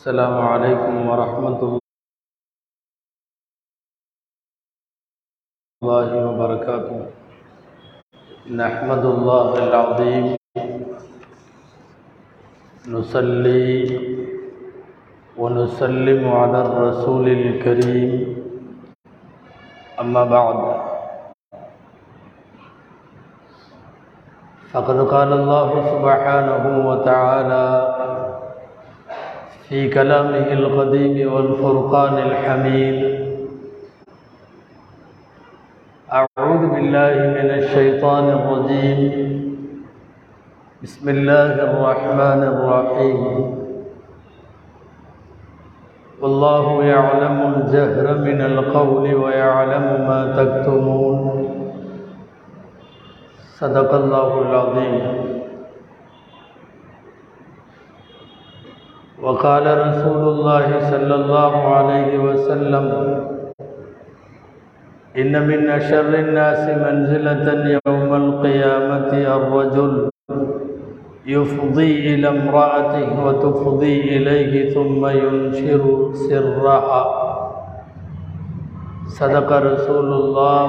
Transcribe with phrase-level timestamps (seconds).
[0.00, 1.60] السلام عليكم ورحمة
[5.84, 6.98] الله وبركاته.
[8.48, 10.26] نحمد الله العظيم.
[12.88, 13.68] نصلي
[15.36, 18.12] ونسلم على الرسول الكريم.
[20.00, 20.58] أما بعد.
[24.72, 27.99] فقد قال الله سبحانه وتعالى
[29.70, 32.98] في كلامه القديم والفرقان الحميد.
[36.12, 39.00] أعوذ بالله من الشيطان الرجيم.
[40.82, 43.20] بسم الله الرحمن الرحيم.
[46.20, 51.18] والله يعلم الجهر من القول ويعلم ما تكتمون.
[53.54, 55.29] صدق الله العظيم.
[59.29, 62.85] وقال رسول الله صلى الله عليه وسلم
[65.17, 67.47] إن من أشر الناس منزلة
[67.87, 70.09] يوم القيامة الرجل
[71.25, 77.03] يفضي إلى امرأته وتفضي إليه ثم ينشر سرها
[79.07, 80.67] صدق رسول الله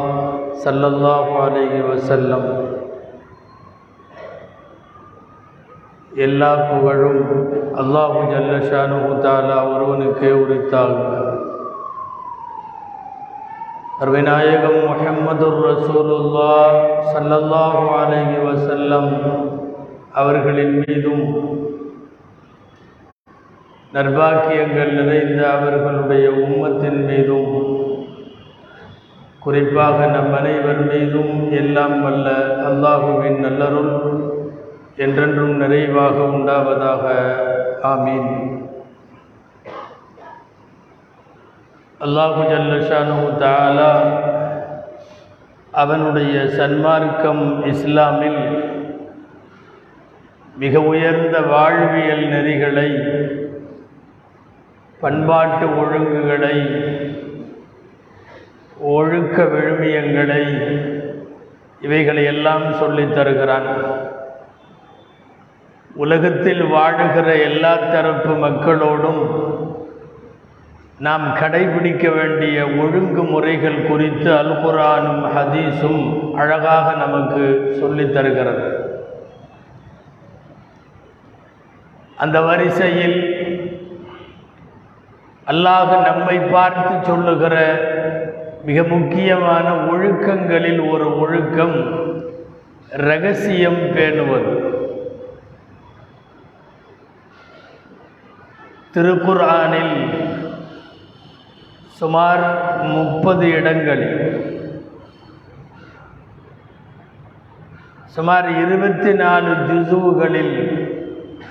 [0.52, 2.44] صلى الله عليه وسلم
[6.24, 7.22] எல்லா புகழும்
[7.79, 10.95] அல்லாஹு ஜல்லஷானு தாலா ஒருவனுக்கே உரித்தாக
[14.01, 16.53] அருவிநாயகம் முஹம்மது ரசூலுல்லா
[17.11, 19.11] சல்லல்லாஹு அலைஹி வசல்லம்
[20.13, 21.25] அவர்களின் மீதும்
[23.93, 27.49] நர்பாக்கியங்கள் நிறைந்த அவர்களுடைய உம்மத்தின் மீதும்
[29.41, 32.27] குறிப்பாக நம் அனைவர் மீதும் எல்லாம் வல்ல
[32.67, 33.95] அல்லாஹுவின் நல்லருள்
[34.97, 37.05] என்றென்றும் நிறைவாக உண்டாவதாக
[37.89, 38.33] ஆமீன்
[42.05, 43.93] அல்லாஹு ஜல்லஷானு தாலா
[45.83, 48.43] அவனுடைய சன்மார்க்கம் இஸ்லாமில்
[50.63, 52.89] மிக உயர்ந்த வாழ்வியல் நெறிகளை
[55.01, 56.57] பண்பாட்டு ஒழுங்குகளை
[58.95, 60.43] ஒழுக்க விழுமியங்களை
[61.81, 63.69] இவைகளை எல்லாம் சொல்லித் தருகிறான்.
[65.95, 69.39] உலகத்தில் வாழுகிற எல்லா தரப்பு மக்களோடும்
[70.99, 78.89] நாம் கடைபிடிக்க வேண்டிய ஒழுங்குமுறைகள் குறித்து அல்குரானும் ஹதீஸும் அழகாக நமக்கு சொல்லித் தருகிறது.
[82.15, 83.39] அந்த வரிசையில்
[85.47, 87.77] அல்லாஹ் நம்மை பார்த்து சொல்லுகிற
[88.65, 92.05] மிக முக்கியமான ஒழுக்கங்களில் ஒரு ஒழுக்கம்
[92.89, 94.70] ரகசியம் பேணுவது.
[98.93, 99.95] திருக்குர்ஆனில்
[101.99, 102.43] சுமார்
[102.93, 104.19] முப்பது இடங்களில்
[108.15, 110.55] சுமார் இருபத்தி நாலு ஜுசுகளில்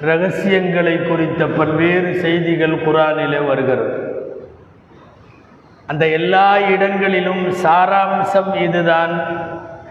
[0.09, 3.95] ரகசியங்களை குறித்த பல்வேறு செய்திகள் குரானிலே வருகிறது.
[5.87, 9.15] அந்த எல்லா இடங்களிலும் சாராம்சம் இதுதான்.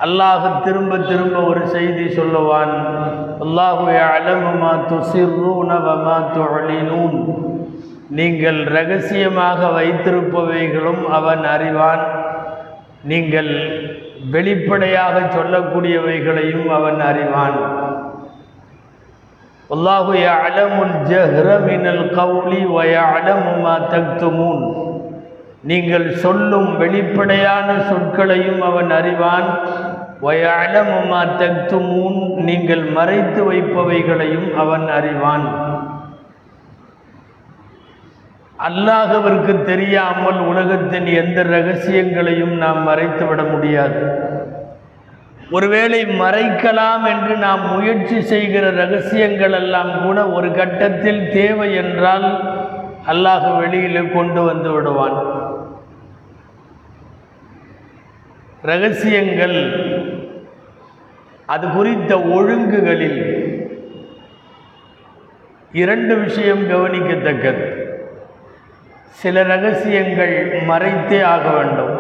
[0.06, 2.74] அல்லாஹ் திரும்ப திரும்ப ஒரு செய்தி சொல்லுவான்.
[8.20, 12.04] நீங்கள் ரகசியமாக வைத்திருப்பவைகளும் அவன் அறிவான்.
[13.12, 13.52] நீங்கள்
[14.36, 17.60] வெளிப்படையாக சொல்லக்கூடியவைகளையும் அவன் அறிவான்.
[19.76, 20.14] அல்லாஹு
[20.46, 24.64] அலமுல் ஜஹ்ரமினல் கவுலி வய அலமுமா தக்துமூன்.
[25.70, 29.48] நீங்கள் சொல்லும் வெளிப்படையான சொற்களையும் அவன் அறிவான்.
[30.26, 35.46] வயலமுமா தக்துமூன் நீங்கள் மறைத்து வைப்பவைகளையும் அவன் அறிவான்.
[38.68, 44.02] அல்லாஹவிற்கு தெரியாமல் உலகத்தின் எந்த ரகசியங்களையும் நாம் மறைத்து விட முடியாது.
[45.58, 52.28] ஒருவேளை மறைக்கலாம் என்று நாம் முயற்சி செய்கிற ரகசியங்கள் எல்லாம் கூட ஒரு கட்டத்தில் தேவை என்றால்
[53.14, 55.18] அல்லாஹ் வெளியில் கொண்டு வந்து விடுவான்.
[58.72, 59.58] ரகசியங்கள்
[61.50, 63.20] அது குறித்த ஒழுங்குகளில்
[65.72, 67.64] இரண்டு விஷயம் கவனிக்கத்தக்கது.
[69.22, 70.36] சில ரகசியங்கள்
[70.66, 71.94] மறைத்தே ஆக வேண்டும்.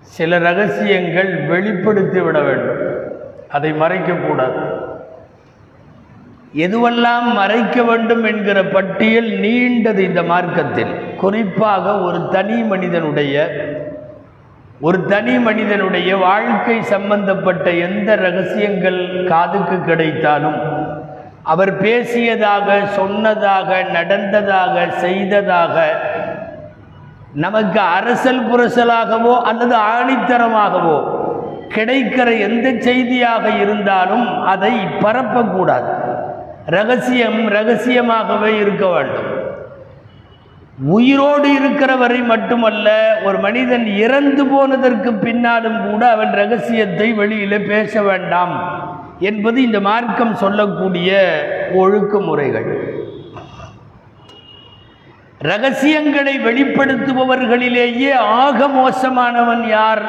[0.00, 2.82] சில ரகசியங்கள் வெளிப்படுத்தி விட வேண்டும்.
[3.48, 4.60] அதை மறைக்கக்கூடாது
[6.56, 10.92] எதுவெல்லாம் மறைக்க வேண்டும் என்கிற பட்டியல் நீண்டது இந்த மார்க்கத்தில்.
[11.16, 13.34] குறிப்பாக ஒரு தனி மனிதனுடைய
[14.86, 20.58] ஒரு தனி மனிதனுடைய வாழ்க்கை சம்பந்தப்பட்ட எந்த ரகசியங்கள் காதுக்கு கிடைத்தாலும்
[21.42, 24.74] அவர் பேசியதாக சொன்னதாக நடந்ததாக
[25.04, 25.76] செய்ததாக
[27.44, 30.98] நமக்கு அரசல் புரசலாகவோ அல்லது ஆணித்தரமாகவோ
[31.76, 34.74] கிடைக்கிற எந்த செய்தியாக இருந்தாலும் அதை
[35.04, 35.90] பரப்பக்கூடாது.
[36.76, 39.29] ரகசியம் ரகசியமாகவே இருக்க வேண்டும்.
[40.80, 42.88] உயிரோடு இருக்கிற வரை மட்டுமல்ல
[43.24, 48.54] ஒரு மனிதன் இறந்து போனதற்கு பின்னாலும் கூட அவன் ரகசியத்தை வெளியில் பேச வேண்டாம்
[49.18, 51.10] என்பது இந்த மார்க்கம் சொல்லக்கூடிய
[51.82, 52.70] ஒழுக்க முறைகள்
[55.50, 58.10] ரகசியங்களை வெளிப்படுத்துபவர்களிலேயே
[58.40, 60.02] ஆக மோசமானவன் யார்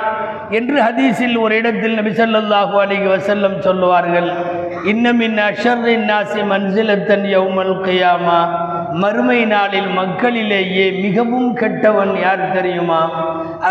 [0.49, 4.29] என்று ஹதீஸில் ஒரு இடத்தில் நபிசல்லாஹு ஸல்லல்லாஹு வசல்லம் சொல்லுவார்கள்.
[4.91, 8.41] இன்னமின் அஷர் இன்னாசி மன்சிலத்தன் யவுமல் கியாமா.
[8.91, 13.09] மறுமை நாளில் மக்களிலேயே மிகவும் கெட்டவன் யார் தெரியுமா?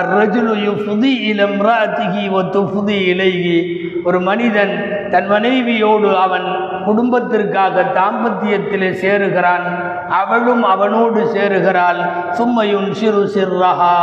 [0.01, 6.43] அர்ரஜுலு யுஃதி இலம்ராத்திகி ஒத்து புதி இலைகி ஒரு மனிதன் தன் மனைவியோடு அவன்
[6.85, 9.83] குடும்பத்திற்காக தாம்பத்தியத்திலே சேருகிறான்.
[10.09, 12.01] அவளும் அவனோடு சேருகிறாள்.
[12.39, 13.97] சும்மையும் சிறு சிறுரகா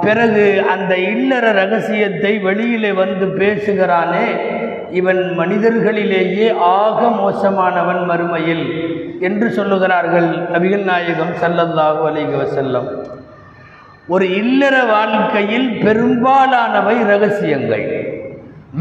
[0.00, 4.52] பிறகு அந்த இல்லற ரகசியத்தை வெளியிலே வந்து பேசுகிறானே.
[4.90, 8.93] இவன் மனிதர்களிலேயே ஆக மோசமானவன் மறுமையில்.
[9.28, 12.88] என்று சொல்லுகிறார்கள் நபிகள் நாயகம் ஸல்லல்லாஹு அலைஹி செல்லம்
[14.14, 17.84] ஒரு இல்லற வாழ்க்கையில் பெரும்பாலானவை ரகசியங்கள்.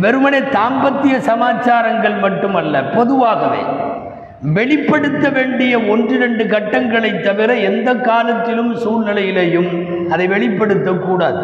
[0.04, 3.64] வெறுமனே தாம்பத்திய சமாச்சாரங்கள் மட்டுமல்ல பொதுவாகவே
[4.56, 9.72] வெளிப்படுத்த வேண்டிய ஒன்று ரெண்டு கட்டங்களை தவிர எந்த காலத்திலும் சூழ்நிலையிலையும்
[10.14, 11.44] அதை வெளிப்படுத்தக்கூடாது.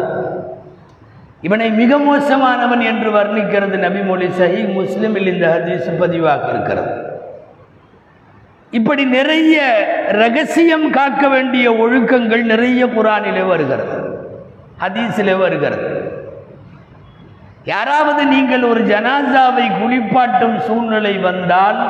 [1.48, 6.92] இவனை மிக மோசமானவன் என்று வர்ணிக்கிறது நபிமொழி சஹி முஸ்லிமில் இந்த ஹதீஸ் பதிவாக இருக்கிறது.
[8.70, 9.56] இப்படி நிறைய
[10.08, 13.96] ரகசியம் காக்க வேண்டிய ஒழுக்கங்கள் நிறைய குரானிலே வருகிறது.
[14.80, 15.88] ஹதீஸிலே வருகிறது.
[17.64, 21.80] யாராவது நீங்கள் ஒரு ஜனாசாவை குளிப்பாட்டும் சூழ்நிலை வந்தால்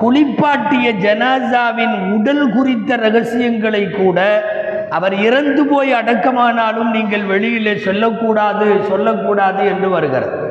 [0.00, 4.18] குளிப்பாட்டிய ஜனாசாவின் உடல் குறித்த ரகசியங்களை கூட
[4.90, 10.49] அவர் இறந்து போய் அடக்கமானாலும் நீங்கள் வெளியிலே சொல்லக்கூடாது சொல்லக்கூடாது என்று வருகிறது.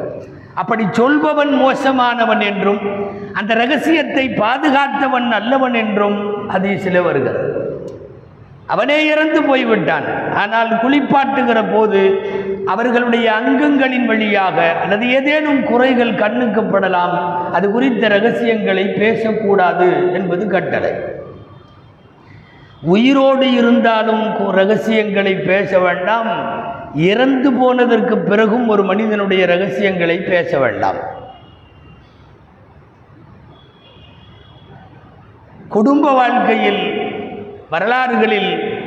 [0.53, 2.81] அப்படி சொல்பவன் மோசமானவன் என்றும்
[3.33, 6.17] அந்த ரகசியத்தை பாதுகாத்தவன் நல்லவன் என்றும்
[6.53, 7.43] ஹதீஸில் வருகிறது.
[8.73, 10.07] அவனே இறந்து போய்விட்டான்.
[10.41, 12.01] ஆனால் குளிப்பாட்டுகிற போது
[12.65, 17.15] அவர்களுடைய அங்கங்களின் வழியாக அல்லது ஏதேனும் குறைகள் கண்ணுக்கு படலாம்.
[17.51, 20.93] அது குறித்த ரகசியங்களை பேசக்கூடாது என்பது கட்டளை.
[22.81, 24.25] உயிரோடு இருந்தாலும்
[24.59, 26.29] ரகசியங்களை பேச வேண்டாம்.
[26.93, 30.95] இறந்து போனதற்கு பிறகும் ஒரு மனிதனுடைய ரகசியங்களை பேச வேண்டாம்.
[35.69, 37.11] குடும்ப வாழ்க்கையில்
[37.69, 38.77] வரலாறுகளில்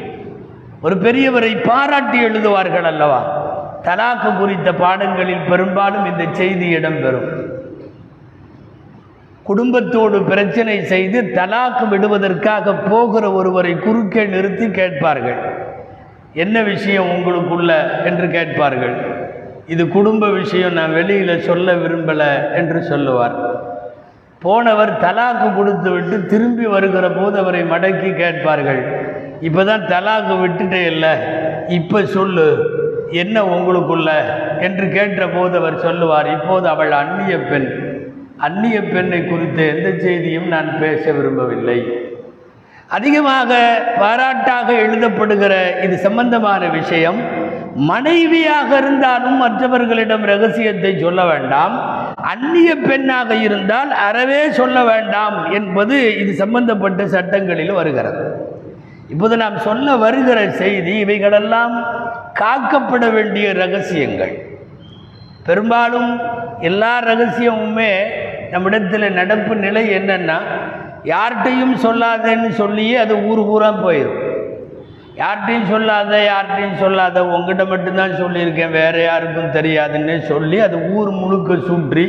[0.82, 3.40] ஒரு பெரியவரை பாராட்டி எழுதுவார்கள் அல்லவா?
[3.82, 7.50] தலாக்கு குறித்த பாடங்களில் பெரும்பாலும் இந்த செய்தி இடம்பெறும்.
[9.42, 15.61] குடும்பத்தோடு பிரச்சனை செய்து தலாக்கு விடுவதற்காக போகிற ஒருவரை குறுக்கே நிறுத்தி கேட்பார்கள்.
[16.34, 17.72] என்ன விஷயம் உங்களுக்குள்ள
[18.08, 18.94] என்று கேட்பார்கள்.
[19.72, 22.30] இது குடும்ப விஷயம் நான் வெளியில் சொல்ல விரும்பலை
[22.60, 23.34] என்று சொல்லுவார்.
[24.44, 28.80] போனவர் தலாக்கு கொடுத்து விட்டு திரும்பி வருகிற போது அவரை மடக்கி கேட்பார்கள்.
[29.48, 31.12] இப்போ தான் தலாக்கு விட்டுட்டே இல்லை
[31.78, 32.46] இப்போ சொல்லு
[33.22, 34.10] என்ன உங்களுக்குள்ள
[34.66, 37.68] என்று கேட்ட போது அவர் சொல்லுவார் இப்போது அவள் அந்நிய பெண்.
[38.46, 41.78] அந்நிய பெண்ணை குறித்த எந்த செய்தியும் நான் பேச விரும்பவில்லை.
[42.96, 43.50] அதிகமாக
[44.00, 45.54] பாராட்டாக எழுதப்படுகிற
[45.84, 47.18] இது சம்பந்தமான விஷயம்.
[47.90, 51.74] மனைவியாக இருந்தாலும் மற்றவர்களிடம் ரகசியத்தை சொல்ல வேண்டாம்.
[52.32, 58.24] அந்நிய பெண்ணாக இருந்தால் அறவே சொல்ல வேண்டாம் என்பது இது சம்பந்தப்பட்ட சட்டங்களில் வருகிறது.
[59.12, 61.74] இப்போது நாம் சொல்ல வருகிற செய்தி இவைகளெல்லாம்
[62.42, 64.34] காக்கப்பட வேண்டிய ரகசியங்கள்.
[65.48, 66.10] பெரும்பாலும்
[66.68, 67.92] எல்லா ரகசியமுமே
[68.52, 70.38] நம்மிடத்தில் நடப்பு நிலை என்னென்னா
[71.04, 74.20] யார்கிட்டையும் சொல்லாதேன்னு சொல்லியே அது ஊர் பூரா போயிடும்
[75.16, 82.04] யார்கிட்டையும் சொல்லாத யார்கிட்டையும் சொல்லாத உங்ககிட்ட மட்டும்தான் சொல்லியிருக்கேன் வேறு யாருக்கும் தெரியாதுன்னு சொல்லி அது ஊர் முழுக்க சுற்றி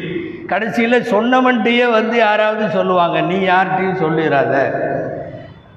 [0.48, 4.54] கடைசியில் சொன்னவன்ட்டையே வந்து யாராவது சொல்லுவாங்க நீ யார்கிட்டையும் சொல்லிடாத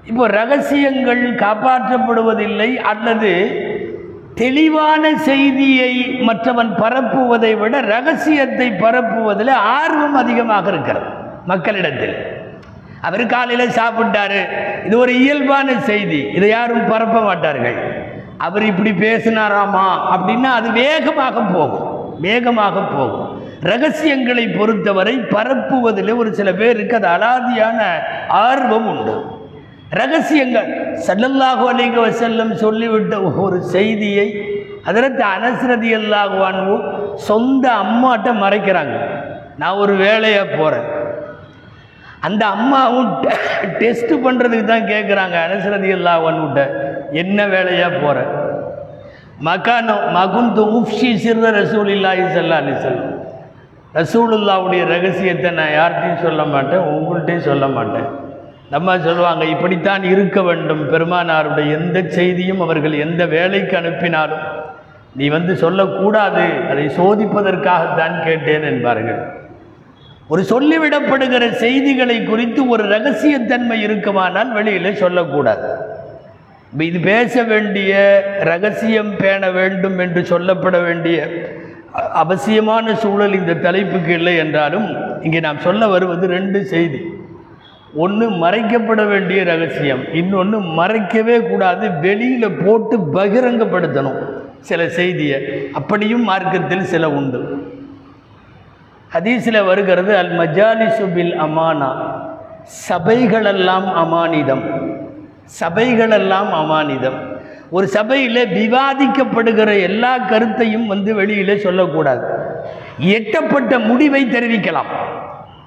[0.05, 3.33] இப்போ ரகசியங்கள் காப்பாற்றப்படுவதில்லை அல்லது
[4.35, 11.09] தெளிவான செய்தியை மற்றவன் பரப்புவதை விட ரகசியத்தை பரப்புவதில் ஆர்வம் அதிகமாக இருக்கிறது
[11.47, 12.36] மக்களிடத்தில்.
[13.07, 14.41] அவர் காலையில் சாப்பிட்டாரு.
[14.87, 16.21] இது ஒரு இயல்பான செய்தி.
[16.37, 17.79] இதை யாரும் பரப்ப மாட்டார்கள்.
[18.47, 21.87] அவர் இப்படி பேசினாராமா அப்படின்னா அது வேகமாக போகும்.
[22.27, 23.29] வேகமாக போகும்.
[23.71, 27.79] ரகசியங்களை பொறுத்தவரை பரப்புவதில் ஒரு சில பேருக்கு அது அலாதியான
[28.47, 29.15] ஆர்வம் உண்டு.
[30.01, 30.69] ரகசியங்கள்.
[31.07, 34.29] ஸல்லல்லாஹு அலைஹி செல்லும் சொல்லிவிட்ட ஒரு செய்தியை
[34.91, 35.23] அதற்கு
[40.59, 40.87] போகிறேன்
[42.27, 43.11] அந்த அம்மாவும்
[43.81, 46.63] டெஸ்ட் பண்ணுறதுக்கு தான் கேட்குறாங்க அனசரதி இல்லா ஒன்னுட்ட
[47.23, 48.19] என்ன வேலையாக போகிற
[49.49, 53.13] மகானோ மகுந்து உஃப்ஷி சிற ரசூல் இல்லாஹி சல்லா அலி சொல்லம்
[53.99, 58.09] ரசூலுல்லாவுடைய ரகசியத்தை நான் யார்கிட்டையும் சொல்ல மாட்டேன் உங்கள்கிட்டையும் சொல்ல மாட்டேன்.
[58.75, 60.83] நம்ம சொல்லுவாங்க இப்படித்தான் இருக்க வேண்டும்.
[60.93, 64.45] பெருமானாருடைய எந்த செய்தியும் அவர்கள் எந்த வேலைக்கு அனுப்பினாலும்
[65.19, 66.45] நீ வந்து சொல்லக்கூடாது.
[66.71, 69.21] அதை சோதிப்பதற்காகத்தான் கேட்டேன் என்பார்கள்.
[70.33, 75.69] ஒரு சொல்லிவிடப்படுகிற செய்திகளை குறித்து ஒரு ரகசியத்தன்மை இருக்குமானால் வெளியில் சொல்லக்கூடாது.
[76.89, 77.93] இது பேச வேண்டிய
[78.51, 81.19] ரகசியம் பேண வேண்டும் என்று சொல்லப்பட வேண்டிய
[82.23, 84.89] அவசியமான சூழல் இந்த தலைப்புக்கு இல்லை என்றாலும்
[85.27, 87.01] இங்கே நாம் சொல்ல வருவது ரெண்டு செய்தி.
[88.05, 94.21] ஒன்று மறைக்கப்பட வேண்டிய ரகசியம் இன்னொன்று மறைக்கவே கூடாது வெளியில் போட்டு பகிரங்கப்படுத்தணும்.
[94.71, 95.39] சில செய்தியை
[95.81, 97.41] அப்படியும் மார்க்கத்தில் சில உண்டு.
[99.15, 101.93] ஹதீஸில் வருகிறது அல் மஜாலிசுபில் அமானா.
[102.89, 104.93] சபைகளெல்லாம் அமானிதம்.
[105.61, 107.35] சபைகளெல்லாம் அமானிதம்.
[107.71, 112.27] ஒரு சபையில் விவாதிக்கப்படுகிற எல்லா கருத்தையும் வந்து வெளியில் சொல்லக்கூடாது.
[113.01, 114.91] எட்டப்பட்ட முடிவை தெரிவிக்கலாம்.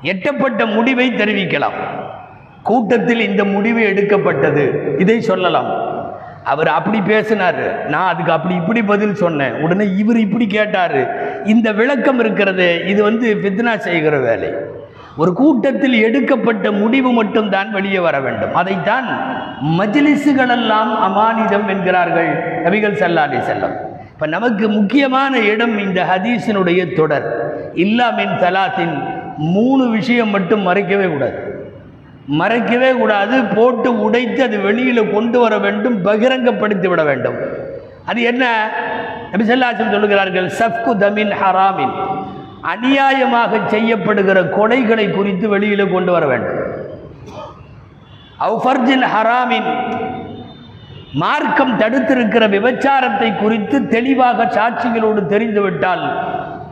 [0.03, 2.07] எட்டப்பட்ட முடிவை தெரிவிக்கலாம்.
[2.63, 4.95] கூட்டத்தில் இந்த முடிவு எடுக்கப்பட்டது.
[4.97, 5.87] இதை சொல்லலாம்.
[6.43, 7.87] அவர் அப்படி பேசினார்.
[7.87, 9.61] நான் அதுக்கு அப்படி இப்படி பதில் சொன்னேன்.
[9.61, 11.28] உடனே இவர் இப்படி கேட்டார்.
[11.45, 14.49] இந்த விளக்கம் இருக்கிறது இது வந்து ஃபித்னா செய்கிற வேலை.
[15.17, 18.55] ஒரு கூட்டத்தில் எடுக்கப்பட்ட முடிவு மட்டும்தான் வெளியே வர வேண்டும்.
[18.55, 19.07] அதைத்தான்
[19.79, 22.29] மஜ்லிஸுகளெல்லாம் அமானிதம் என்கிறார்கள்
[22.65, 23.75] நபிகள் சல்லாடி செல்லம்
[24.11, 27.27] இப்போ நமக்கு முக்கியமான இடம் இந்த ஹதீஸினுடைய தொடர்.
[27.73, 28.95] இல்லாமின் தலாத்தின்
[29.37, 31.37] மூணு விஷயம் மட்டும் மறைக்கவே கூடாது.
[32.39, 37.58] மறைக்கவே கூடாது போட்டு உடைத்து அது வெளியில் கொண்டு வர வேண்டும் பகிரங்கப்படுத்தி விட வேண்டும்.
[38.09, 38.43] அது என்ன?
[39.31, 41.95] நபி சொல்லுகிறார்கள் சஃப்கு தமின் ஹராமின்.
[42.73, 46.57] அநியாயமாக செய்யப்படுகிற கொலைகளை குறித்து வெளியில் கொண்டு வர வேண்டும்.
[48.47, 49.69] அவுஃபர்ஜின் ஹராமின்.
[51.21, 56.03] மார்க்கம் தடுத்திருக்கிற விபச்சாரத்தை குறித்து தெளிவாக சாட்சிகளோடு தெரிந்துவிட்டால்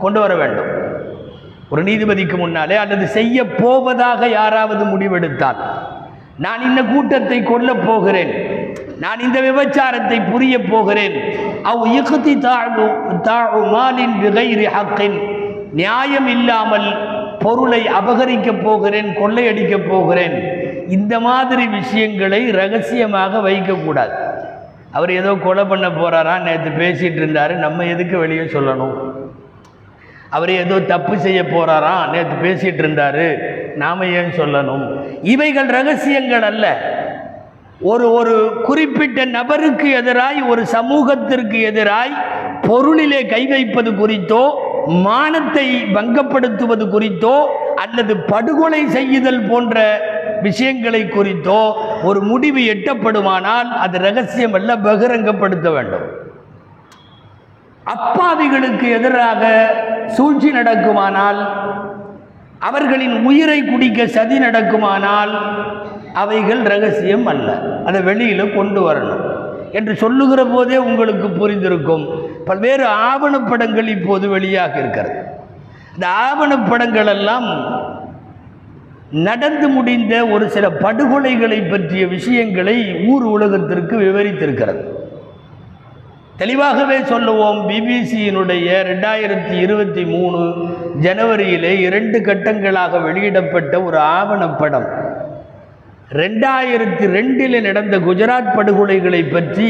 [0.02, 0.70] கொண்டு வர வேண்டும்.
[1.70, 5.60] ஒரு நீதிபதிக்கு முன்னாலே அல்லது செய்ய போவதாக யாராவது முடிவெடுத்தால்
[6.44, 8.32] நான் இந்த கூட்டத்தை கொல்லப் போகிறேன்.
[9.02, 11.16] நான் இந்த விபச்சாரத்தை புரிய போகிறேன்.
[11.62, 12.86] அவ் இகுதி தாழ்வு
[13.22, 15.18] தாழு மாலின் விகைரி ஹக்கின்.
[15.72, 16.88] நியாயம் இல்லாமல்
[17.38, 20.36] பொருளை அபகரிக்கப் போகிறேன் கொள்ளையடிக்கப் போகிறேன்.
[20.88, 24.16] இந்த மாதிரி விஷயங்களை ரகசியமாக வைக்கக்கூடாது
[24.90, 28.96] அவர் ஏதோ கொலை பண்ண போகிறாரா நேற்று பேசிகிட்டு இருந்தார் நம்ம எதுக்கு வெளியே சொல்லணும்?
[30.30, 33.24] அவர் ஏதோ தப்பு செய்ய போகிறாரா நேற்று பேசிகிட்டு இருந்தார்
[33.76, 34.84] நாம ஏன் சொல்லணும்?
[35.22, 36.66] இவைகள் ரகசியங்கள் அல்ல.
[37.80, 42.14] ஒரு ஒரு குறிப்பிட்ட நபருக்கு எதிராய் ஒரு சமூகத்திற்கு எதிராய்
[42.68, 50.00] பொருளிலே கை வைப்பது குறித்தோ மானத்தை பங்கப்படுத்துவது குறித்தோ அல்லது படுகொலை செய்யுதல் போன்ற
[50.42, 56.06] விஷயங்களை குறித்தோ ஒரு முடிவு எட்டப்படுமானால் அது ரகசியம் அல்ல பகிரங்கப்படுத்த வேண்டும்.
[57.86, 59.70] அப்பாவிகளுக்கு எதிராக
[60.06, 61.40] சூழ்ச்சி நடக்குமானால்
[62.58, 65.34] அவர்களின் உயிரை குடிக்க சதி நடக்குமானால்
[66.18, 67.58] அவைகள் ரகசியம் அல்ல.
[67.84, 69.24] அதை வெளியில் கொண்டு வரணும்.
[69.72, 72.04] என்று சொல்லுகிற போதே உங்களுக்கு புரிந்திருக்கும்.
[72.44, 75.22] பல்வேறு ஆவணப்படங்கள் இப்போது வெளியாக இருக்கிறது.
[75.94, 77.46] இந்த ஆவணப்படங்கள் எல்லாம்
[79.10, 84.96] நடந்து முடிந்த ஒரு சில படுகொலைகளை பற்றிய விஷயங்களை ஊர் உலகத்திற்கு விவரித்திருக்கிறது.
[86.36, 90.38] தெளிவாகவே சொல்லுவோம் பிபிசியினுடைய ரெண்டாயிரத்தி இருபத்தி மூணு
[91.00, 95.07] ஜனவரியிலே இரண்டு கட்டங்களாக வெளியிடப்பட்ட ஒரு ஆவணப்படம்
[96.12, 99.68] ரெண்டாயிரத்தி ரெண்டில் நடந்த குஜராத் படுகொலைகளை பற்றி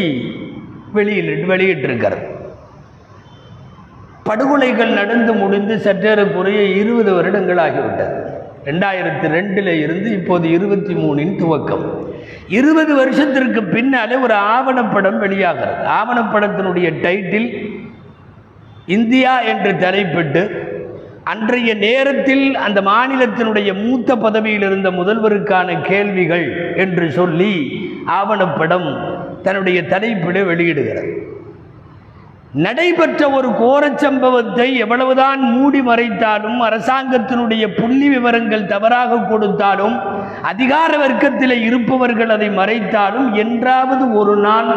[0.93, 2.27] வெளியில் வெளியிட்டிருக்கிறது.
[4.23, 8.37] படுகொலைகள் நடந்து முடிந்து சற்றேறக்குறைய இருபது வருடங்கள் ஆகிவிட்டது.
[8.65, 12.15] ரெண்டாயிரத்தி ரெண்டில் இருந்து இப்போது இருபத்தி மூணின் துவக்கம்.
[12.49, 15.89] இருபது வருஷத்திற்கு பின்னாலே ஒரு ஆவணப்படம் வெளியாகிறது.
[15.89, 17.79] ஆவணப்படத்தினுடைய டைட்டில்
[18.87, 20.43] இந்தியா என்று தலைப்பிட்டு
[21.29, 27.55] அன்றைய நேரத்தில் அந்த மாநிலத்தினுடைய மூத்த பதவியில் இருந்த முதல்வருக்கான கேள்விகள் என்று சொல்லி
[28.11, 28.89] ஆவணப்படம்
[29.43, 31.11] தன்னுடைய தலைப்பிலே வெளியிடுகிறது.
[32.53, 39.97] நடைபெற்ற ஒரு கோரச் சம்பவத்தை எவ்வளவுதான் மூடி மறைத்தாலும் அரசாங்கத்தினுடைய புள்ளி விவரங்கள் தவறாக கொடுத்தாலும்
[40.43, 44.71] அதிகார வர்க்கத்தில் இருப்பவர்கள் அதை மறைத்தாலும் என்றாவது ஒரு நாள்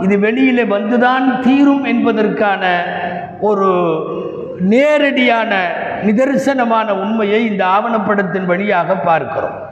[0.00, 2.64] இது வெளியிலே வந்துதான் தீரும் என்பதற்கான
[3.40, 3.70] ஒரு
[4.60, 5.52] நேரடியான
[6.04, 9.66] நிதர்சனமான உண்மையை இந்த ஆவணப்படத்தின் வழியாக பார்க்கிறோம்.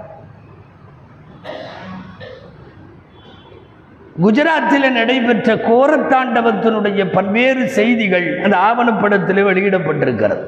[4.23, 10.45] குஜராத்தில் நடைபெற்ற கோரத்தாண்டவத்தினுடைய பல்வேறு செய்திகள் அந்த ஆவணப்படத்தில் வெளியிடப்பட்டிருக்கிறது.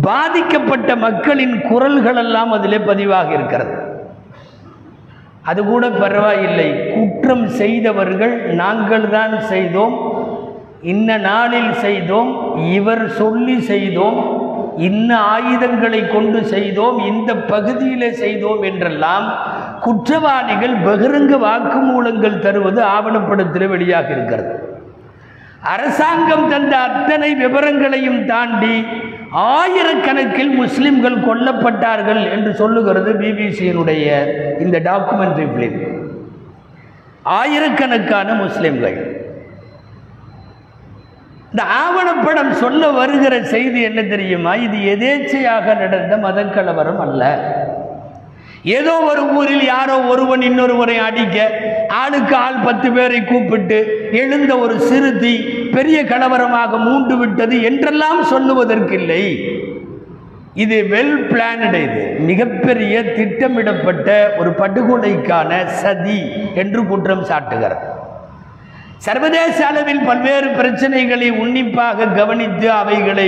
[0.00, 3.74] பாதிக்கப்பட்ட மக்களின் குரல்கள் எல்லாம் அதிலே பதிவாக இருக்கிறது.
[5.42, 6.92] அது கூட பரவாயில்லை.
[6.94, 9.96] குற்றம் செய்தவர்கள் நாங்கள் தான் செய்தோம்.
[10.82, 12.56] இன்ன நாளில் செய்தோம்.
[12.72, 14.46] இவர் சொல்லி செய்தோம்.
[14.86, 19.26] இன்ன ஆயுதங்களை கொண்டு செய்தோம் இந்த பகுதியில் செய்தோம் என்றெல்லாம்
[19.84, 24.54] குற்றவாளிகள் பகிரங்க வாக்குமூலங்கள் தருவது ஆவணப்படத்தில் வெளியாக இருக்கிறது.
[25.74, 28.76] அரசாங்கம் தந்த அத்தனை விவரங்களையும் தாண்டி
[29.58, 34.06] ஆயிரக்கணக்கில் முஸ்லிம்கள் கொல்லப்பட்டார்கள் என்று சொல்லுகிறது பிபிசியினுடைய
[34.64, 35.78] இந்த டாக்குமெண்ட்ரி பிலிம்
[37.40, 38.98] ஆயிரக்கணக்கான முஸ்லிம்கள்.
[41.52, 44.54] இந்த ஆவணப்படம் சொல்ல வருகிற செய்தி என்ன தெரியுமா?
[44.54, 47.22] இது எதேச்சையாக நடந்த மதக்கலவரம் அல்ல.
[48.62, 51.36] ஏதோ ஒரு ஊரில் யாரோ ஒருவன் இன்னொருவரை அடிக்க
[51.88, 55.34] ஆளுக்கு ஆள் பத்து பேரை கூப்பிட்டு எழுந்த ஒரு சிறுதி
[55.72, 59.22] பெரிய கலவரமாக மூண்டு விட்டது என்றெல்லாம் சொல்லுவதற்கில்லை.
[60.54, 62.02] இது வெல் பிளானடு இது.
[62.20, 66.20] மிகப்பெரிய திட்டமிடப்பட்ட ஒரு படுகொலைக்கான சதி
[66.54, 67.97] என்று குற்றம் சாட்டுகிறார்
[69.06, 73.26] சர்வதேச அளவில் பல்வேறு பிரச்சனைகளை உன்னிப்பாக கவனித்து அவைகளை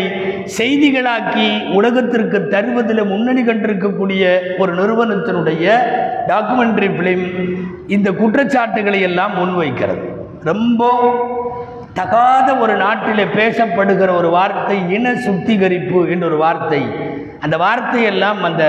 [0.57, 1.47] செய்திகளாக்கி
[1.79, 4.23] உலகத்திற்கு தருவதில் முன்னணி கண்டிருக்கக்கூடிய
[4.63, 5.77] ஒரு நிறுவனத்தினுடைய
[6.31, 7.25] டாக்குமெண்ட்ரி பிலிம்
[7.97, 10.05] இந்த குற்றச்சாட்டுகளை எல்லாம் முன்வைக்கிறது.
[10.51, 10.91] ரொம்ப
[12.01, 16.83] தகாத ஒரு நாட்டில் பேசப்படுகிற ஒரு வார்த்தை இன சுத்திகரிப்பு என்ற ஒரு வார்த்தை.
[17.45, 18.65] அந்த வார்த்தையெல்லாம் அந்த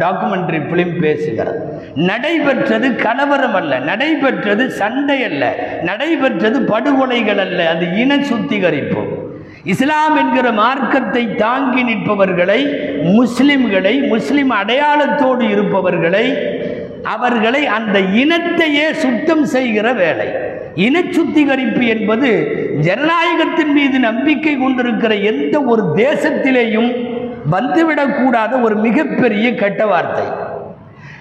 [0.00, 1.60] டாக்குமெண்ட்ரி பிலிம் பேசுகிறது.
[1.94, 5.42] நடைபெற்றது கலவரம் அல்ல நடைபெற்றது சண்டை அல்ல
[5.82, 9.04] நடைபெற்றது படுகொலைகள் அல்ல அது இன சுத்திகரிப்பு.
[9.64, 12.60] இஸ்லாம் என்கிற மார்க்கத்தை தாங்கி நிற்பவர்களை
[13.18, 16.26] முஸ்லிம்களை முஸ்லிம் அடையாளத்தோடு இருப்பவர்களை
[17.02, 20.28] அவர்களை அந்த இனத்தையே சுத்தம் செய்கிற வேலை.
[20.74, 22.30] இன சுத்திகரிப்பு என்பது
[22.86, 26.90] ஜனநாயகத்தின் மீது நம்பிக்கை கொண்டிருக்கிற எந்த ஒரு தேசத்திலேயும்
[27.50, 30.24] வந்துவிடக்கூடாத ஒரு மிகப்பெரிய கெட்ட வார்த்தை.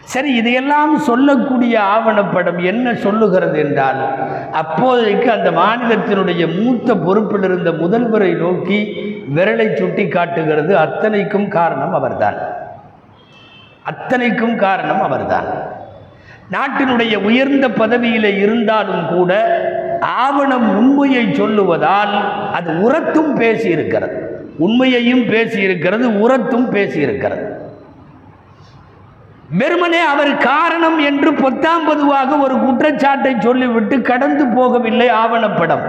[0.02, 4.20] சரி இதையெல்லாம் சொல்லக்கூடிய ஆவணப்படம் என்ன சொல்லுகிறது என்றால்
[4.52, 8.80] அப்போதைக்கு அந்த மாநிலத்தினுடைய மூத்த பொறுப்பில் இருந்த முதல்வரை நோக்கி
[9.36, 10.78] விரலை சுட்டி காட்டுகிறது.
[10.78, 12.38] அத்தனைக்கும் காரணம் அவர்தான்.
[13.84, 15.48] அத்தனைக்கும் காரணம் அவர்தான்.
[16.52, 19.32] நாட்டினுடைய உயர்ந்த பதவியில் இருந்தாலும் கூட
[20.02, 22.16] ஆவணம் உண்மையை சொல்லுவதால்
[22.54, 24.25] அது உரத்தும் பேசியிருக்கிறது.
[24.58, 27.54] உண்மையையும் பேசியிருக்கிறது உரத்தும் பேசியிருக்கிறது.
[29.50, 35.84] வெறுமனே அவர் காரணம் என்று பொத்தாம் பொதுவாக ஒரு குற்றச்சாட்டை சொல்லிவிட்டு கடந்து போகவில்லை ஆவணப்படம்.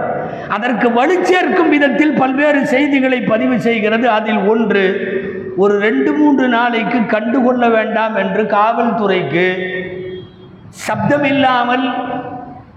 [0.47, 4.09] அதற்கு வலுச்சேர்க்கும் விதத்தில் பல்வேறு செய்திகளை பதிவு செய்கிறது.
[4.09, 4.83] அதில் ஒன்று
[5.57, 9.47] ஒரு ரெண்டு மூன்று நாளைக்கு கண்டுகொள்ள வேண்டாம் என்று காவல்துறைக்கு
[10.87, 11.85] சப்தமில்லாமல்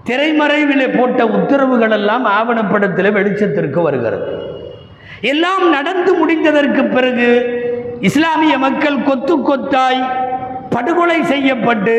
[0.05, 4.40] திரைமறைவிலே போட்ட உத்தரவுகளெல்லாம் ஆவணப்படத்தில் வெளிச்சத்திற்கு வருகிறது.
[5.25, 7.31] எல்லாம் நடந்து முடிந்ததற்கு பிறகு
[8.01, 10.03] இஸ்லாமிய மக்கள் கொத்து கொத்தாய்
[10.71, 11.97] படுகொலை செய்யப்பட்டு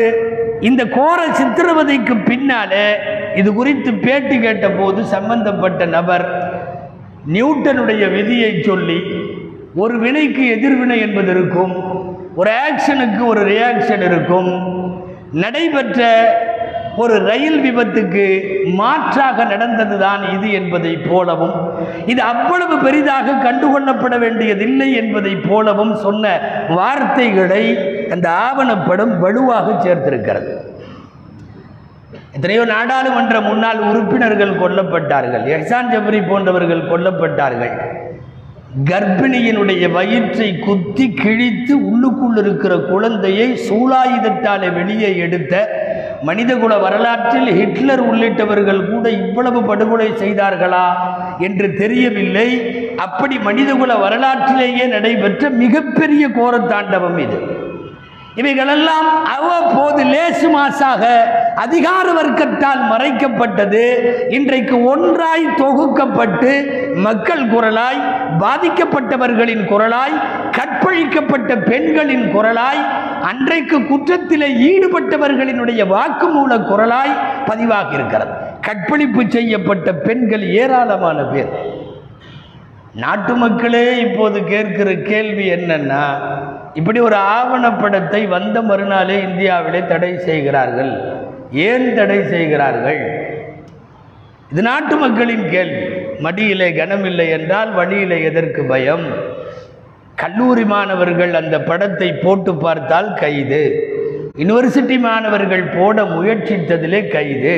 [0.60, 2.86] இந்த கோர சித்திரவதைக்கு பின்னாலே
[3.36, 6.26] இது குறித்து பேட்டி கேட்டபோது சம்பந்தப்பட்ட நபர்
[7.26, 8.98] நியூட்டனுடைய விதியை சொல்லி
[9.74, 11.74] ஒரு வினைக்கு எதிர்வினை என்பது இருக்கும்
[12.36, 14.50] ஒரு ஆக்ஷனுக்கு ஒரு ரியாக்ஷன் இருக்கும்
[15.34, 16.00] நடைபெற்ற
[16.96, 18.24] ஒரு ரயில் விபத்துக்கு
[18.80, 21.54] மாற்றாக நடந்ததுதான் இது என்பதைப் போலவும்
[22.06, 26.34] இது அவ்வளவு பெரிதாக கண்டுகொள்ளப்பட வேண்டியதில்லை என்பதைப் போலவும் சொன்ன
[26.68, 27.62] வார்த்தைகளை
[28.10, 30.52] அந்த ஆவணப்படம் வலுவாக சேர்த்திருக்கிறது.
[32.32, 37.74] எத்தனையோ நாடாளுமன்ற முன்னாள் உறுப்பினர்கள் கொல்லப்பட்டார்கள் எஹ்சான் ஜபரி போன்றவர்கள் கொல்லப்பட்டார்கள்.
[38.90, 45.54] கர்ப்பிணியினுடைய வயிற்றை குத்தி கிழித்து உள்ளுக்குள் இருக்கிற குழந்தையை சூலாயுதத்தாலே வெளியே எடுத்த
[46.22, 50.86] மனிதகுல வரலாற்றில் ஹிட்லர் உள்ளிட்டவர்கள் கூட இவ்வளவு படுகொலை செய்தார்களா
[51.38, 52.48] என்று தெரியவில்லை.
[52.96, 57.38] அப்படி மனிதகுல வரலாற்றிலேயே நடைபெற்ற மிகப்பெரிய கோரத்தாண்டவம் இது.
[58.34, 61.02] இவைகளெல்லாம் அவ்வப்போது லேசு மாசாக
[61.54, 63.82] அதிகார வர்க்கத்தால் மறைக்கப்பட்டது.
[64.28, 66.52] இன்றைக்கு ஒன்றாய் தொகுக்கப்பட்டு
[66.94, 68.00] மக்கள் குரலாய்
[68.38, 70.16] பாதிக்கப்பட்டவர்களின் குரலாய்
[70.58, 72.82] கற்பழிக்கப்பட்ட பெண்களின் குரலாய்
[73.22, 77.12] அன்றைக்கு குற்றத்திலே ஈடுபட்டவர்களினுடைய வாக்குமூல குரலாய்
[77.46, 81.52] பதிவாகி இருக்கிறது கற்பழிப்பு செய்யப்பட்ட பெண்கள் ஏராளமான பேர்.
[82.94, 86.04] நாட்டு மக்களே இப்போது கேட்கிற கேள்வி என்னன்னா
[86.74, 91.11] இப்படி ஒரு ஆவணப்படத்தை வந்த மறுநாளே இந்தியாவிலே தடை செய்கிறார்கள்.
[91.52, 93.30] ஏன் தடை செய்கிறார்கள்?
[94.50, 95.84] இது நாட்டு மக்களின் கேள்வி.
[96.18, 99.06] மடியிலே கனமில்லை என்றால் வழியிலே எதற்கு பயம்?
[100.14, 103.88] கல்லூரி மாணவர்கள் அந்த படத்தை போட்டு பார்த்தால் கைது.
[104.38, 107.56] யுனிவர்சிட்டி மாணவர்கள் போட முயற்சித்ததிலே கைது.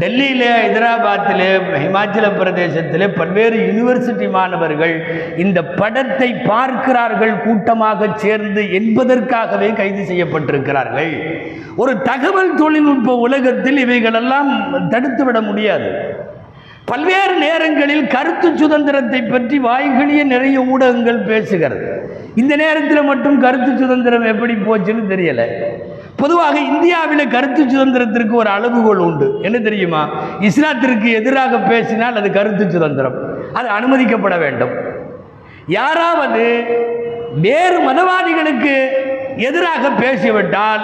[0.00, 1.48] டெல்லியிலே ஹைதராபாத்திலே
[1.82, 4.94] ஹிமாச்சல பிரதேசத்திலே பல்வேறு யூனிவர்சிட்டி மாணவர்கள்
[5.36, 11.12] இந்த படத்தை பார்க்கிறார்கள் கூட்டமாக சேர்ந்து என்பதற்காகவே கைது செய்யப்பட்டிருக்கிறார்கள்.
[11.82, 14.50] ஒரு தகவல் தொழில்நுட்ப உலகத்தில் இவைகளெல்லாம்
[14.94, 15.90] தடுத்துவிட முடியாது.
[16.90, 21.86] பல்வேறு நேரங்களில் கருத்து சுதந்திரத்தை பற்றி வாய்களிய நிறைய ஊடகங்கள் பேசுகிறது.
[22.42, 25.48] இந்த நேரத்தில் மட்டும் கருத்து சுதந்திரம் எப்படி போச்சுன்னு தெரியலை.
[26.20, 29.26] பொதுவாக இந்தியாவில் கருத்து சுதந்திரத்திற்கு ஒரு அளவுகோல் உண்டு.
[29.46, 30.02] என்ன தெரியுமா?
[30.48, 33.16] இஸ்லாத்திற்கு எதிராக பேசினால் அது கருத்து சுதந்திரம்.
[33.58, 34.74] அது அனுமதிக்கப்பட வேண்டும்.
[35.78, 36.44] யாராவது
[37.46, 38.74] வேறு மதவாதிகளுக்கு
[39.48, 40.82] எதிராக பேசிவிட்டால்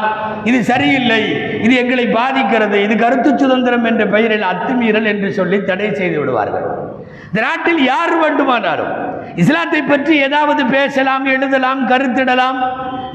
[0.48, 1.20] இது சரியில்லை
[1.64, 6.66] இது எங்களை பாதிக்கிறது இது கருத்து சுதந்திரம் என்ற பெயரில் அத்துமீறல் என்று சொல்லி தடை செய்து விடுவார்கள்.
[7.28, 8.92] இந்த நாட்டில் யார் வேண்டுமானாலும்
[9.42, 12.58] இஸ்லாத்தை பற்றி ஏதாவது பேசலாம் எழுதலாம் கருத்திடலாம்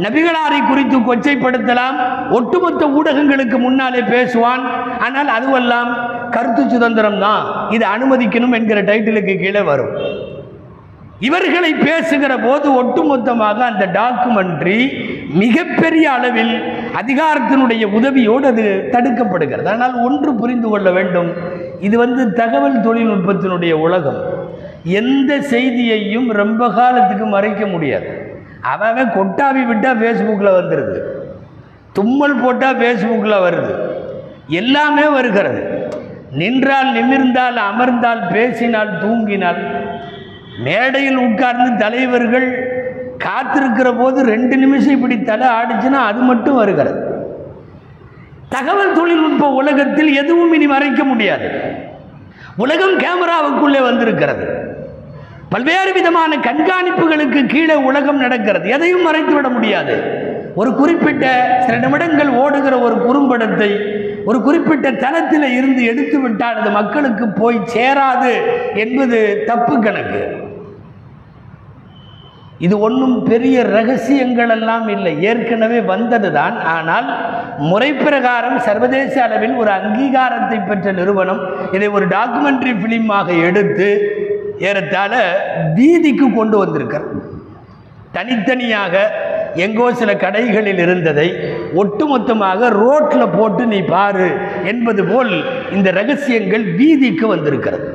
[0.03, 1.97] நபிகளாரை குறித்து கொச்சைப்படுத்தலாம்.
[2.37, 4.63] ஒட்டுமொத்த ஊடகங்களுக்கு முன்னாலே பேசுவான்.
[5.05, 5.89] ஆனால் அதுவெல்லாம்
[6.35, 7.43] கருத்து சுதந்திரம் தான்
[7.75, 9.93] இது அனுமதிக்கணும் என்கிற டைட்டிலுக்கு கீழே வரும்.
[11.27, 14.79] இவர்களை பேசுகிற போது ஒட்டுமொத்தமாக அந்த டாக்குமெண்ட்ரி
[15.41, 16.53] மிகப்பெரிய அளவில்
[17.01, 19.69] அதிகாரத்தினுடைய உதவியோடு அது தடுக்கப்படுகிறது.
[19.75, 21.29] ஆனால் ஒன்று புரிந்து கொள்ள வேண்டும்.
[21.87, 24.19] இது வந்து தகவல் தொழில்நுட்பத்தினுடைய உலகம்.
[25.01, 28.09] எந்த செய்தியையும் ரொம்ப காலத்துக்கு மறைக்க முடியாது.
[28.73, 30.99] அவன் கொட்டாவி விட்டால் ஃபேஸ்புக்கில் வந்துடுது
[31.93, 33.73] தும்மல் போட்டால் ஃபேஸ்புக்கில் வருது.
[34.47, 35.89] எல்லாமே வருகிறது.
[36.31, 39.59] நின்றால் நிமிர்ந்தால் அமர்ந்தால் பேசினால் தூங்கினால்
[40.57, 42.47] மேடையில் உட்கார்ந்து தலைவர்கள்
[43.23, 46.99] காத்திருக்கிற போது ரெண்டு நிமிஷம் இப்படி தலை ஆடிச்சுன்னா அது மட்டும் வருகிறது.
[48.49, 51.47] தகவல் தொழில்நுட்ப உலகத்தில் எதுவும் இனி மறைக்க முடியாது.
[52.57, 54.45] உலகம் கேமராவுக்குள்ளே வந்திருக்கிறது.
[55.55, 58.65] பல்வேறு விதமான கண்காணிப்புகளுக்கு கீழே உலகம் நடக்கிறது.
[58.75, 59.93] எதையும் மறைத்து விட முடியாது.
[60.61, 61.25] ஒரு குறிப்பிட்ட
[61.65, 63.69] சில நிமிடங்கள் ஓடுகிற ஒரு குறும்படத்தை
[64.29, 68.33] ஒரு குறிப்பிட்ட தளத்தில் இருந்து எடுத்து விட்டால் அது மக்களுக்கு போய் சேராது
[68.83, 70.23] என்பது தப்பு கணக்கு.
[72.65, 75.13] இது ஒன்றும் பெரிய ரகசியங்கள் எல்லாம் இல்லை.
[75.29, 77.07] ஏற்கனவே வந்தது தான் ஆனால்
[77.69, 81.41] முறை பிரகாரம் சர்வதேச அளவில் ஒரு அங்கீகாரத்தை பெற்ற நிறுவனம்
[81.77, 83.89] இதை ஒரு டாக்குமெண்ட்ரி ஃபிலிமாக எடுத்து
[84.59, 85.13] ஏறத்தாழ
[85.75, 87.07] வீதிக்கு கொண்டு வந்திருக்கிறார்.
[88.11, 89.23] தனித்தனியாக
[89.55, 91.27] எங்கோ சில கடைகளில் இருந்ததை
[91.81, 94.29] ஒட்டுமொத்தமாக ரோட்டில் போட்டு நீ பாரு
[94.63, 95.33] என்பது போல்
[95.71, 97.87] இந்த ரகசியங்கள் வீதிக்கு வந்திருக்கிறது.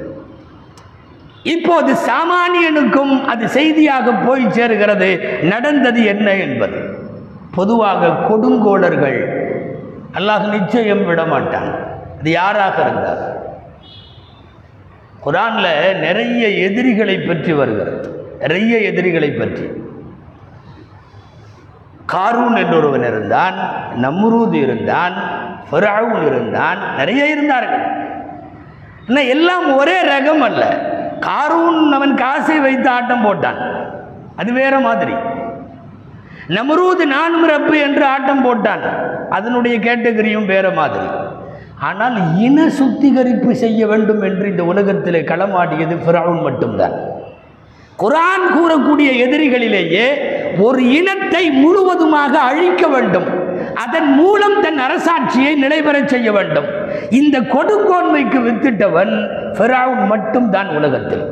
[1.43, 5.11] இப்போது சாமானியனுக்கும் அது செய்தியாக போய் சேருகிறது.
[5.43, 6.79] நடந்தது என்ன என்பது?
[7.55, 9.21] பொதுவாக கொடுங்கோளர்கள்
[10.19, 11.71] அல்லாஹ் நிச்சயம் விடமாட்டான்.
[12.19, 13.23] அது யாராக இருந்தார்
[15.27, 18.29] குரான்ல நிறைய எதிரிகளை பற்றி வருகிறது.
[18.41, 19.71] நிறைய எதிரிகளை பற்றி.
[22.13, 23.55] காரூன் என்றொருவன் இருந்தான்
[24.03, 25.13] நம்ரூத் இருந்தான்
[25.73, 27.83] ஃபெராவுன் இருந்தான் நிறைய இருந்தார்கள்.
[29.09, 30.91] ஆனால் எல்லாம் ஒரே ரகம் அல்ல.
[31.21, 33.87] காரூன் அவன் காசை வைத்து ஆட்டம் போட்டான்.
[34.37, 35.13] அது வேற மாதிரி.
[36.49, 38.81] நம்ரூது நானும் ரப்பு என்று ஆட்டம் போட்டான்.
[39.31, 41.05] அதனுடைய கேட்டகரியும் வேற மாதிரி.
[41.89, 42.17] ஆனால்
[42.47, 46.97] இன சுத்திகரிப்பு செய்ய வேண்டும் என்று இந்த உலகத்தில் களமாடியது ஃபிரவுன் மட்டும்தான்.
[48.03, 50.07] குரான் கூறக்கூடிய எதிரிகளிலேயே
[50.67, 53.29] ஒரு இனத்தை முழுவதுமாக அழிக்க வேண்டும்.
[53.75, 56.69] அதன் மூலம் தன் அரசாட்சியை நிலைபெறச் செய்ய வேண்டும்.
[57.21, 59.13] இந்த கொடுங்கோன்மைக்கு வித்திட்டவன்
[59.57, 61.25] ஃபிரவுன் மட்டும்தான் உலகத்தில்.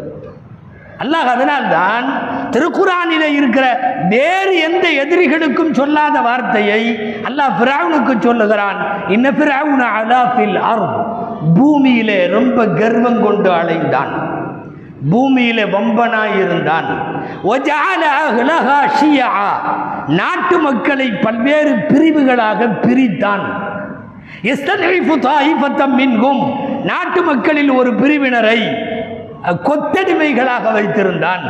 [1.03, 2.07] அல்லாஹ் அதனால்தான்
[2.51, 3.67] திருக்குறானில இருக்கிற
[4.09, 6.83] வேறு எந்த எதிரிகளுக்கும் சொல்லாத வார்த்தையை
[7.29, 8.77] அல்லாஹ் பிராவுனுக்கு சொல்லுகிறான்
[9.09, 10.97] இன்ன பிராவுன அலாஃபில் அருள்
[11.55, 14.13] பூமியிலே ரொம்ப கர்வம் கொண்டு அலைந்தான்.
[15.11, 16.89] பூமியில வம்பனாய் இருந்தான்.
[20.07, 23.45] நாட்டு மக்களை பல்வேறு பிரிவுகளாக பிரித்தான்.
[26.85, 28.61] நாட்டு மக்களில் ஒரு பிரிவினரை
[29.45, 31.41] கொத்தடிமைகளாக வைத்திருந்தான்.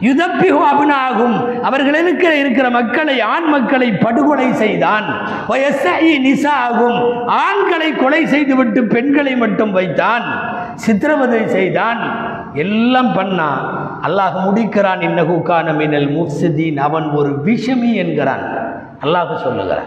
[0.00, 1.60] யுதப்பிகு அபினாகும்.
[1.60, 5.04] அவர்களுக்கு இருக்கிற மக்களை ஆண் மக்களை படுகொலை செய்தான்.
[5.48, 7.24] வயசை நிசாகும்.
[7.26, 10.22] ஆண்களை கொலை செய்துவிட்டு பெண்களை மட்டும் வைத்தான்.
[10.74, 12.28] சித்திரவதை செய்தான்.
[12.54, 15.00] எல்லாம் பண்ணான் அல்லாஹ் முடிக்கிறான்.
[15.00, 18.58] இன்னகுக்கான மினல் முஃசிதீன் அவன் ஒரு விஷமி என்கிறான்.
[19.02, 19.86] அல்லாஹ் சொல்லுகிறான்.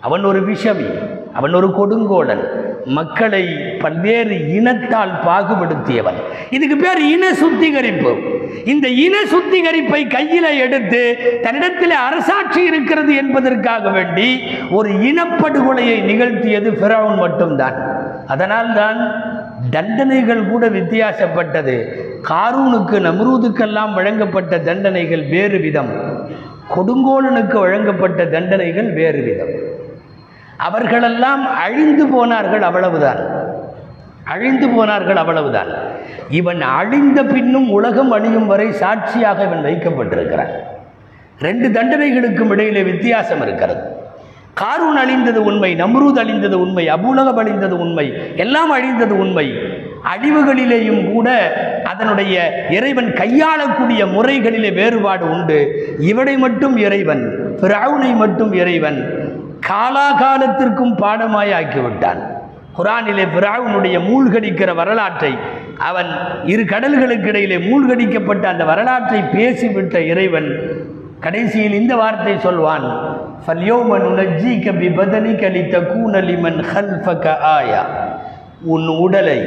[0.00, 1.18] அவன் ஒரு விஷமி.
[1.32, 3.46] அவன் ஒரு கொடுங்கோடன் மக்களை
[3.78, 6.14] பல்வேறு இனத்தால் பாகுபடுத்தியவன்.
[6.50, 8.18] இதுக்கு பேர் இன சுத்திகரிப்பு.
[8.64, 14.40] இந்த இன சுத்திகரிப்பை கையில் எடுத்து தன்னிடத்தில் அரசாட்சி இருக்கிறது என்பதற்காக வேண்டி
[14.70, 17.74] ஒரு இனப்படுகொலையை நிகழ்த்தியது ஃபிரௌன் மட்டும்தான்.
[18.26, 19.24] அதனால்தான்
[19.70, 21.86] தண்டனைகள் கூட வித்தியாசப்பட்டது.
[22.28, 25.90] காரூனுக்கு நம்ரூதுக்கெல்லாம் வழங்கப்பட்ட தண்டனைகள் வேறு விதம்.
[26.76, 29.69] கொடுங்கோலனுக்கு வழங்கப்பட்ட தண்டனைகள் வேறு விதம்.
[30.60, 33.20] அவர்களெல்லாம் அழிந்து போனார்கள் அவ்வளவுதான்.
[34.24, 35.66] அழிந்து போனார்கள் அவ்வளவுதான்.
[36.30, 40.52] இவன் அழிந்த பின்னும் உலகம் அழியும் வரை சாட்சியாக இவன் வைக்கப்பட்டிருக்கிறான்.
[41.38, 43.98] ரெண்டு தண்டனைகளுக்கும் இடையிலே வித்தியாசம் இருக்கிறது.
[44.60, 49.46] காரூன் அழிந்தது உண்மை நம்ரூத் அழிந்தது உண்மை அபுலகம் அழிந்தது உண்மை எல்லாம் அழிந்தது உண்மை.
[50.04, 51.28] அழிவுகளிலேயும் கூட
[51.84, 55.58] அதனுடைய இறைவன் கையாளக்கூடிய முறைகளிலே வேறுபாடு உண்டு.
[55.98, 59.19] இவனை மட்டும் இறைவன் பிராவுனை மட்டும் இறைவன்
[59.68, 62.20] காலாகாலத்திற்கும் பாடமாய் ஆக்கிவிட்டான்.
[62.78, 65.38] குரானிலே பிராவுனுடைய மூழ்கடிக்கிற வரலாற்றை
[65.78, 66.06] அவன்
[66.44, 70.48] இரு கடல்களுக்கு இடையிலே மூழ்கடிக்கப்பட்ட அந்த வரலாற்றை பேசிவிட்ட இறைவன்
[71.20, 72.86] கடைசியில் இந்த வார்த்தை சொல்வான்
[73.46, 77.86] ஃபல்யோமன் உணர்ஜி கபி பதனி கலித்த கூனலிமன் ஹல்ஃபக ஆயா.
[78.64, 79.40] உன் உடலை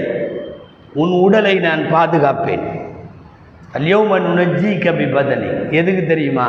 [0.93, 2.82] உன் உடலை நான் பாதுகாப்பேன்.
[3.77, 4.17] அல்யோம
[4.83, 6.47] கபி பதனி எதுக்கு தெரியுமா?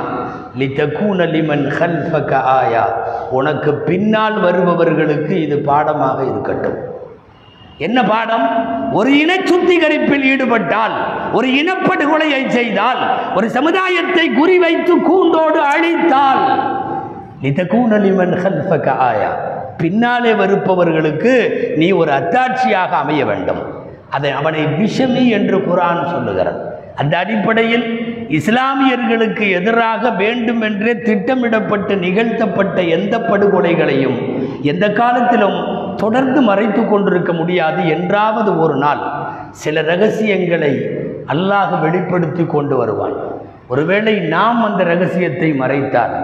[0.59, 2.83] லித்தகூன லிமன் ஹல்ஃபக ஆயா
[3.31, 6.77] உனக்கு பின்னால் வருபவர்களுக்கு இது பாடமாக இருக்கட்டும்.
[7.79, 8.45] என்ன பாடம்?
[8.93, 10.93] ஒரு இன சுத்திகரிப்பில் ஈடுபட்டால்
[11.33, 13.01] ஒரு இனப்படுகொலையை செய்தால்
[13.35, 16.43] ஒரு சமுதாயத்தை குறிவைத்து கூண்டோடு அழித்தால்.
[17.43, 19.33] லிதகூன லிமன் ஹல்ஃபக ஆயா
[19.77, 21.35] பின்னாலே வருப்பவர்களுக்கு
[21.77, 23.63] நீ ஒரு அத்தாட்சியாக அமைய வேண்டும்.
[24.11, 26.74] அதை அவனை விஷமி என்று குரான் சொல்லுகிறது.
[26.95, 27.87] அந்த அடிப்படையில்
[28.29, 34.19] இஸ்லாமியர்களுக்கு எதிராக வேண்டுமென்றே திட்டமிடப்பட்டு நிகழ்த்தப்பட்ட எந்த படுகொலைகளையும்
[34.63, 35.59] எந்த காலத்திலும்
[35.97, 39.03] தொடர்ந்து மறைத்து கொண்டிருக்க முடியாது என்றாவது ஒரு நாள்
[39.51, 40.73] சில ரகசியங்களை
[41.27, 43.15] அல்லாஹ் வெளிப்படுத்தி கொண்டு வருவான்.
[43.67, 46.15] ஒருவேளை நாம் அந்த ரகசியத்தை மறைத்தால்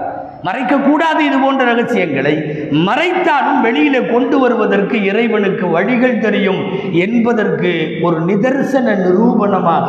[0.47, 2.35] மறைக்கக்கூடாது இது போன்ற ரகசியங்களை
[2.89, 6.61] மறைத்தாலும் வெளியில கொண்டு வருவதற்கு இறைவனுக்கு வழிகள் தெரியும்
[7.05, 7.73] என்பதற்கு
[8.03, 9.89] ஒரு நிதர்சன நிரூபணமாக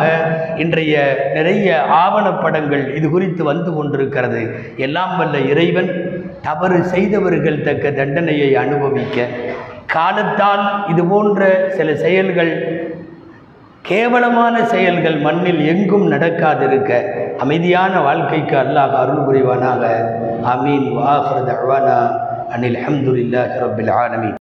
[0.58, 0.96] இன்றைய
[1.34, 1.68] நிறைய
[2.04, 4.42] ஆவணப்படங்கள் இது குறித்து வந்து கொண்டிருக்கிறது.
[4.78, 5.92] எல்லாம் வல்ல இறைவன்
[6.42, 9.28] தவறு செய்தவர்கள் தக்க தண்டனையை அனுபவிக்க.
[9.96, 12.52] காலத்தால் இது போன்ற சில செயல்கள்
[13.82, 16.92] கேவலமான செயல்கள் மண்ணில் எங்கும் நடக்காதிருக்க
[17.38, 19.84] அமைதியான வாழ்க்கைக்கு அல்லாஹ் அருள் புரிவானாக.
[20.54, 21.98] அமீன் வாஹர் தவானா
[22.50, 24.30] அனில் அஹமதுல்லாஹ் ரபில் ஆலமீன்.